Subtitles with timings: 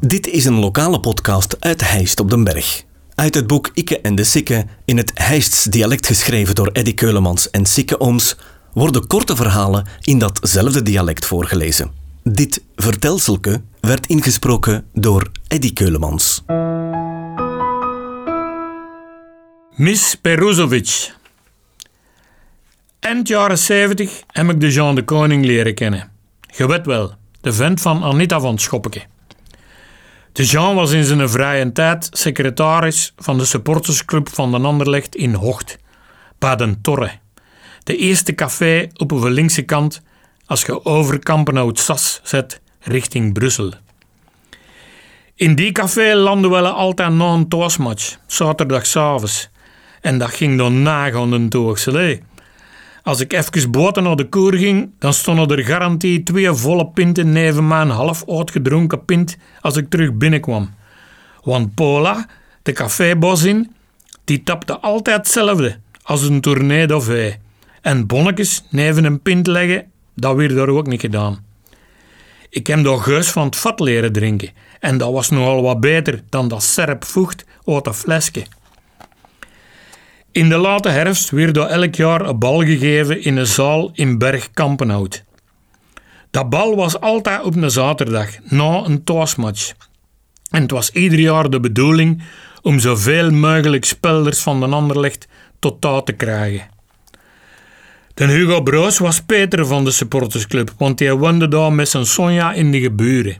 [0.00, 2.84] Dit is een lokale podcast uit Heist op den Berg.
[3.14, 7.50] Uit het boek Ikke en de Sikke, in het Heists dialect geschreven door Eddy Keulemans
[7.50, 8.36] en Sikke Ooms,
[8.72, 11.90] worden korte verhalen in datzelfde dialect voorgelezen.
[12.22, 16.42] Dit vertelselke werd ingesproken door Eddy Keulemans.
[19.74, 21.14] Miss Peruzovic.
[23.00, 26.10] Eind jaren 70 heb ik de Jean de Koning leren kennen.
[26.56, 29.02] Je weet wel, de vent van Anita van Schoppeke.
[30.38, 35.34] De Jean was in zijn vrije tijd secretaris van de supportersclub van de Anderlecht in
[35.34, 35.78] Hocht,
[36.38, 37.10] Baden Torre.
[37.82, 40.02] De eerste café op de linkse kant
[40.46, 43.72] als je over Kampenhout Sas zet richting Brussel.
[45.34, 49.50] In die café landden we altijd na een toasmatch, zaterdagavond.
[50.00, 51.48] En dat ging dan nagaan een
[53.08, 57.32] Als ik even boten naar de koer ging, dan stonden er garantie twee volle pinten
[57.32, 60.74] neven mijn half uitgedronken pint als ik terug binnenkwam.
[61.42, 62.26] Want Paula,
[62.62, 63.74] de cafébossin,
[64.24, 67.36] die tapte altijd hetzelfde als een tornado vee.
[67.80, 71.44] En bonnetjes neven een pint leggen, dat werd daar ook niet gedaan.
[72.50, 74.50] Ik heb daar geus van het vat leren drinken
[74.80, 78.46] en dat was nogal wat beter dan dat serp vocht uit een flesje.
[80.38, 84.18] In de late herfst werd er elk jaar een bal gegeven in een zaal in
[84.18, 85.24] Berg Kampenhout.
[86.30, 89.72] Dat bal was altijd op een zaterdag, na een toasmatch.
[90.50, 92.22] En het was ieder jaar de bedoeling
[92.62, 95.28] om zoveel mogelijk spelers van de Anderlecht
[95.58, 96.68] tot taal te krijgen.
[98.14, 102.52] De Hugo Broos was Peter van de supportersclub, want hij woonde daar met zijn Sonja
[102.52, 103.36] in de geburen.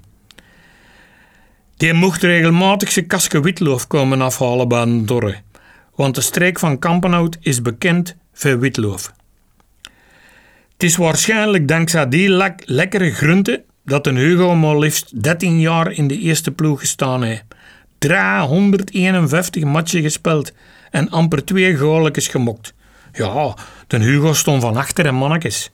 [1.76, 5.46] Die mocht regelmatig zijn kasken witloof komen afhalen bij een dorre
[5.98, 9.12] want de streek van Kampenhout is bekend voor witloof.
[10.72, 12.28] Het is waarschijnlijk dankzij die
[12.64, 17.44] lekkere groente dat een Hugo maar liefst 13 jaar in de eerste ploeg gestaan heeft.
[17.98, 20.52] 351 matchen gespeeld
[20.90, 22.74] en amper twee goalletjes gemokt.
[23.12, 25.70] Ja, de Hugo stond van achter en mannetjes.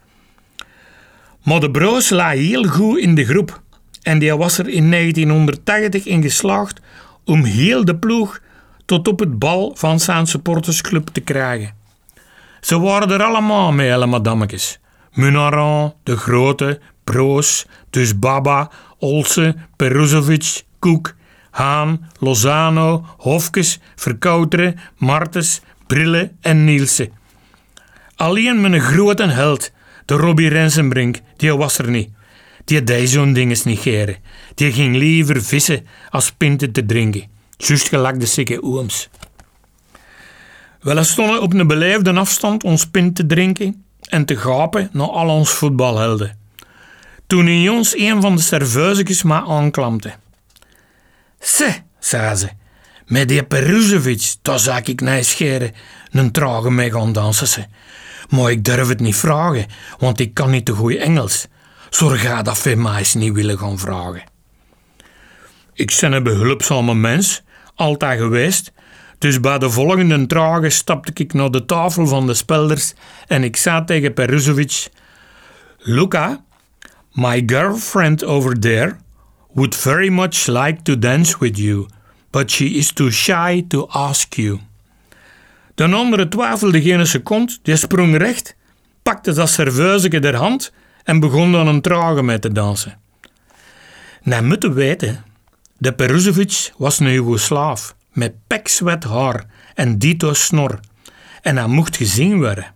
[1.43, 3.63] Maar de broos la heel goed in de groep
[4.03, 6.81] en die was er in 1980 in geslaagd
[7.25, 8.43] om heel de ploeg
[8.85, 11.75] tot op het bal van zijn supportersclub te krijgen.
[12.61, 14.79] Ze waren er allemaal mee, alle madammetjes.
[15.13, 21.15] Munaran, De Grote, Broos, dus Baba, Olsen, Peruzovic, Koek,
[21.51, 27.13] Haan, Lozano, Hofkes, Verkouteren, Martens, Brille en Nielsen.
[28.17, 29.73] Alleen mijn grote held,
[30.05, 32.11] de Robbie Rensenbrink, die was er niet.
[32.65, 34.17] Die deed zo'n dinges niet geren.
[34.55, 37.34] Die ging liever vissen als pinten te drinken.
[37.57, 39.09] Juist gelijk de sikke ooms.
[40.81, 45.29] We stonden op een beleefde afstand ons pint te drinken en te gapen naar al
[45.29, 46.39] ons voetbalhelden.
[47.27, 50.15] Toen in ons een van de serveuzekjes maar aanklampte.
[51.41, 52.49] Se, zei ze,
[53.07, 55.73] met die Peruzovic, daar zou ik naar scheren,
[56.11, 57.47] een trage mee gaan dansen.
[57.47, 57.65] Ze.
[58.29, 59.67] Maar ik durf het niet vragen,
[59.99, 61.47] want ik kan niet te goed Engels.
[61.91, 64.23] Zorg dat voor mij niet willen gaan vragen.
[65.75, 67.43] Ik ben een behulpzame mens,
[67.75, 68.73] altijd geweest.
[69.19, 72.95] Dus bij de volgende trage stapte ik naar de tafel van de spelders
[73.27, 74.89] en ik zei tegen Peruzovic:
[75.79, 76.45] Luca,
[77.13, 78.97] my girlfriend over there
[79.53, 81.87] would very much like to dance with you,
[82.31, 84.61] but she is too shy to ask you.
[85.75, 88.57] De andere twijfelde geen seconde, die sprong recht,
[89.03, 90.73] pakte dat serveuzeke der hand
[91.05, 92.99] en begon dan een trage mee te dansen.
[94.23, 95.25] Nou, moeten weten
[95.85, 100.81] de Peruzovic was een Joegoslaaf met pekzwet haar en dito snor
[101.43, 102.75] en hij mocht gezien worden.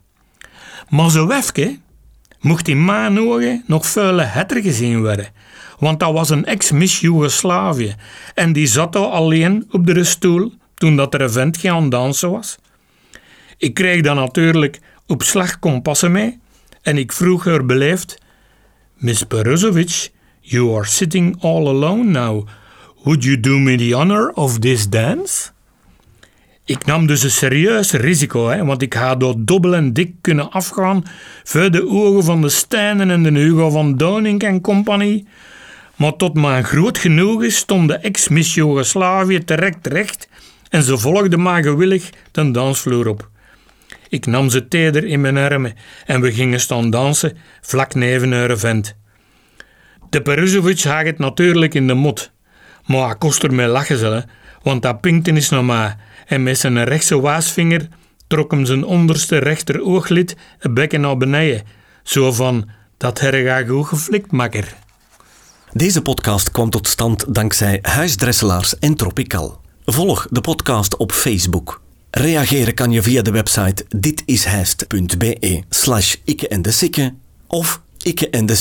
[0.89, 1.79] Maar zo wefke
[2.41, 5.29] mocht in mijn ogen nog vuile hetter gezien worden,
[5.79, 7.95] want dat was een ex-miss Joegoslavië
[8.35, 12.31] en die zat al alleen op de stoel toen dat er een vent gaan dansen
[12.31, 12.57] was.
[13.57, 16.39] Ik kreeg dan natuurlijk op slag kompassen mee
[16.83, 18.19] en ik vroeg haar beleefd:
[18.95, 20.11] Miss Peruzovic,
[20.41, 22.49] you are sitting all alone now.
[23.03, 25.51] Would you do me the honor of this dance?
[26.65, 30.51] Ik nam dus een serieus risico, hè, want ik ga door dubbel en dik kunnen
[30.51, 31.03] afgaan
[31.45, 35.27] voor de ogen van de Stijnen en de Hugo van Doning en.
[35.97, 40.29] Maar tot mijn groot genoegen stond de ex-miss Joegoslavië terecht recht
[40.69, 43.29] en ze volgde mij gewillig de dansvloer op.
[44.09, 45.75] Ik nam ze teder in mijn armen
[46.07, 48.97] en we gingen staan dansen vlak neven haar vent.
[50.11, 52.31] De Peruzovic had het natuurlijk in de mot.
[52.89, 54.31] Maar hij kost er mee lachen, zullen,
[54.63, 55.97] want dat pinkte is nog maar.
[56.27, 57.89] en met zijn rechtse waasvinger
[58.27, 61.63] trok hem zijn onderste rechter ooglid het bekken naar beneden.
[62.03, 64.75] Zo van, dat herga goed geflikt, makker.
[65.73, 69.61] Deze podcast kwam tot stand dankzij Huisdresselaars en Tropical.
[69.85, 71.81] Volg de podcast op Facebook.
[72.11, 77.13] Reageren kan je via de website ditishijst.be slash ikke en de
[77.47, 78.57] of ikke en de